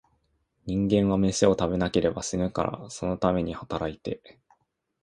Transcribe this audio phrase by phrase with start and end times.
[0.65, 4.39] 人間は、めしを食べなければ死ぬから、そのために働いて、